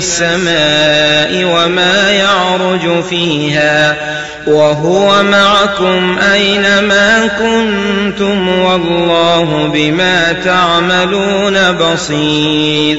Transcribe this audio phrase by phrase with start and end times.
[0.00, 3.96] السماء وما يعرج فيها
[4.46, 12.98] وهو معكم أينما كنتم والله بما تعملون بصير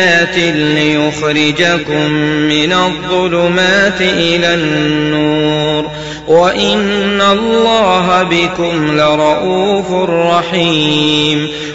[0.37, 2.11] ليخرجكم
[2.49, 5.91] من الظلمات إلى النور
[6.27, 11.47] وان الله بكم لرءوف رحيم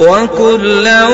[0.00, 1.08] وكلا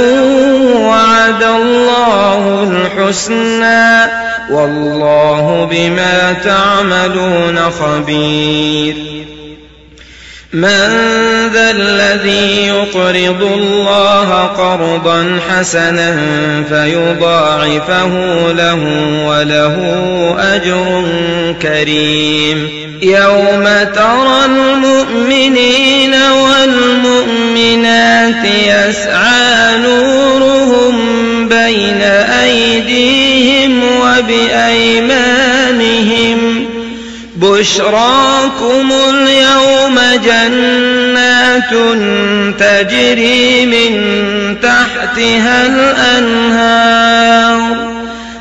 [0.76, 4.12] وعد الله الحسنى
[4.50, 8.94] والله بما تعملون خبير.
[10.52, 10.88] من
[11.52, 16.16] ذا الذي يقرض الله قرضا حسنا
[16.68, 18.12] فيضاعفه
[18.52, 18.78] له
[19.26, 19.76] وله
[20.38, 21.04] أجر
[21.62, 22.83] كريم.
[23.04, 27.64] يوم ترى المؤمنين والمؤمنات
[28.44, 30.94] يسعى نورهم
[31.48, 32.02] بين
[32.42, 35.14] أيديهم وبأيمانهم.
[37.36, 41.70] بشراكم اليوم جنات
[42.58, 43.92] تجري من
[44.62, 47.14] تحتها الأنهار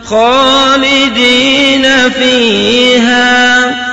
[0.05, 1.85] خالدين
[2.19, 3.92] فيها.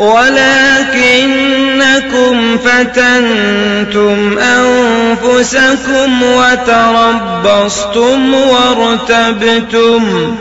[0.00, 1.38] ولكنكم
[2.58, 10.36] فتنتم أنفسكم وتربصتم وارتبتم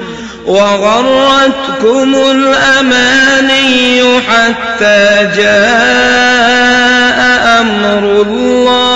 [0.46, 7.18] وغرتكم الأماني حتى جاء
[7.62, 8.87] أمر الله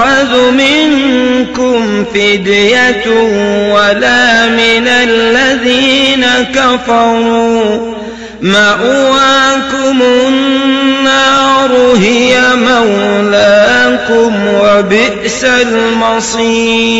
[0.00, 3.04] يؤخذ منكم فدية
[3.72, 7.94] ولا من الذين كفروا
[8.40, 14.32] مأواكم النار هي مولاكم
[14.62, 16.90] وبئس المصير.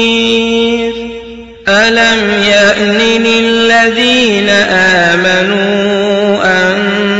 [1.69, 4.49] ألم يأن للذين
[5.09, 7.20] آمنوا أن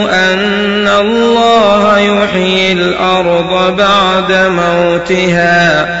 [0.41, 6.00] أن الله يحيي الأرض بعد موتها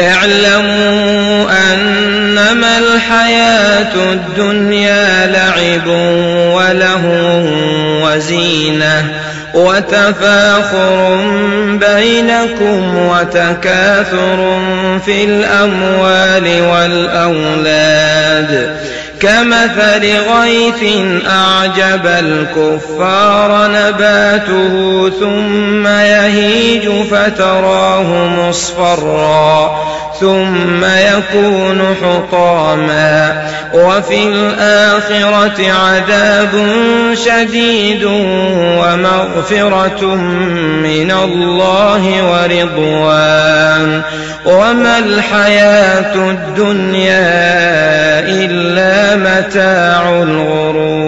[0.00, 5.86] اعلموا أنما الحياة الدنيا لعب
[6.54, 7.04] وله
[8.02, 9.04] وزينة
[9.54, 11.16] وتفاخر
[11.64, 14.58] بينكم وتكاثر
[15.06, 18.76] في الأموال والأولاد
[19.20, 29.78] كمثل غيث أعجب الكفار نباته ثم يهيج فتراه مصفرا
[30.20, 33.42] ثم يكون حطاما.
[33.74, 36.50] وفي الآخرة عذاب
[37.14, 38.04] شديد
[38.78, 40.04] ومغفرة
[40.82, 44.02] من الله ورضوان.
[44.46, 47.28] وما الحياة الدنيا
[48.20, 51.07] إلا متاع الغرور.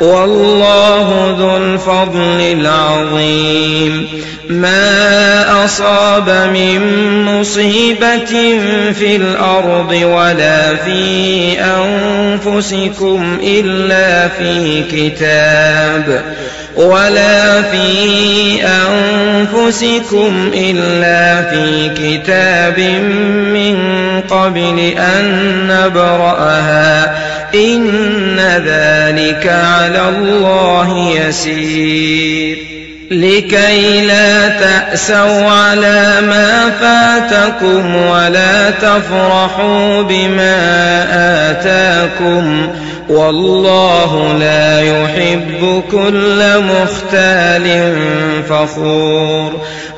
[0.00, 4.08] والله ذو الفضل العظيم.
[4.48, 6.80] ما أصاب من
[7.24, 8.58] مصيبة
[8.92, 16.22] في الأرض ولا في أنفسكم إلا في كتاب
[16.76, 22.78] ولا في أنفسكم إلا في كتاب
[23.54, 23.76] من
[24.30, 27.16] قبل أن نبرأها.
[27.54, 32.58] إن ذلك على الله يسير.
[33.10, 40.60] لكي لا تأسوا على ما فاتكم ولا تفرحوا بما
[41.50, 42.68] آتاكم.
[43.08, 47.94] والله لا يحب كل مختال
[48.48, 49.60] فخور.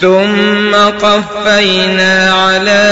[0.00, 2.82] ثم قفينا على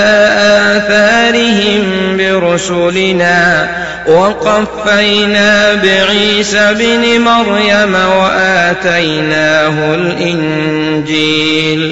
[0.77, 3.69] آثارهم برسلنا
[4.07, 11.92] وقفينا بعيسى بن مريم وآتيناه الإنجيل.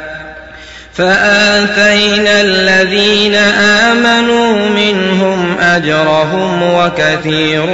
[0.93, 7.65] فآتينا الذين آمنوا منهم أجرهم وكثير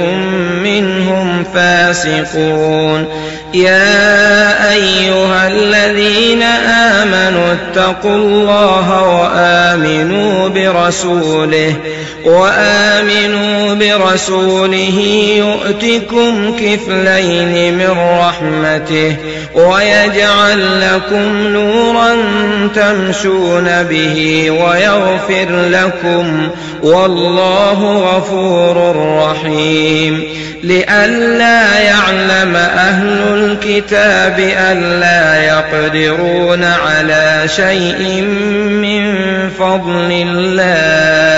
[0.62, 3.06] منهم فاسقون.
[3.54, 11.74] يا أيها الذين آمنوا اتقوا الله وآمنوا برسوله
[12.24, 14.98] وآمنوا برسوله
[15.36, 19.16] يؤتكم كفلين من رحمته
[19.54, 22.16] ويجعل لكم نورا
[23.08, 26.48] تمشون به ويغفر لكم
[26.82, 30.22] والله غفور رحيم.
[30.62, 38.22] لئلا يعلم أهل الكتاب ألا يقدرون على شيء
[38.82, 39.14] من
[39.58, 41.37] فضل الله.